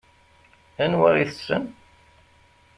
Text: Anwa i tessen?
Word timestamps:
Anwa 0.83 1.09
i 1.21 1.23
tessen? 1.29 1.65